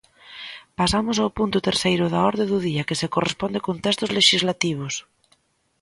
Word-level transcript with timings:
Pasamos 0.79 1.17
ao 1.19 1.33
punto 1.37 1.59
terceiro 1.67 2.05
da 2.13 2.19
orde 2.31 2.45
do 2.51 2.57
día, 2.67 2.87
que 2.87 2.99
se 3.01 3.11
corresponde 3.15 3.63
con 3.65 3.75
textos 3.85 4.13
lexislativos. 4.17 4.93